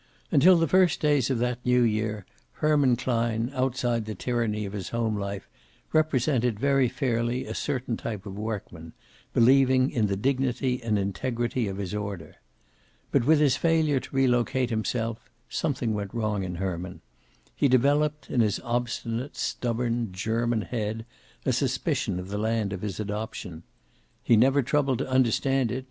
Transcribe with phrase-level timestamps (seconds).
[0.31, 4.89] Until the first weeks of that New year, Herman Klein, outside the tyranny of his
[4.89, 5.47] home life,
[5.93, 8.93] represented very fairly a certain type of workman,
[9.31, 12.37] believing in the dignity and integrity of his order.
[13.11, 17.01] But, with his failure to relocate himself, something went wrong in Herman.
[17.55, 21.05] He developed, in his obstinate, stubborn, German head
[21.45, 23.61] a suspicion of the land of his adoption.
[24.23, 25.79] He had never troubled to understand it.